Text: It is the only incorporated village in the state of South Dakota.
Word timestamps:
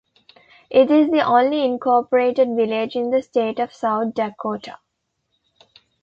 It 0.71 0.89
is 0.89 1.11
the 1.11 1.21
only 1.21 1.63
incorporated 1.63 2.55
village 2.55 2.95
in 2.95 3.11
the 3.11 3.21
state 3.21 3.59
of 3.59 3.71
South 3.71 4.15
Dakota. 4.15 4.79